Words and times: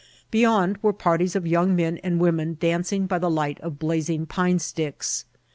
Beyond 0.31 0.77
were 0.81 0.93
parties 0.93 1.35
of 1.35 1.45
young 1.45 1.75
men 1.75 1.99
and 1.99 2.19
wom^n 2.19 2.57
dancing 2.57 3.05
by 3.05 3.19
the 3.19 3.29
light 3.29 3.59
of 3.59 3.77
blazing 3.77 4.25
pine 4.25 4.57
sticks. 4.57 5.25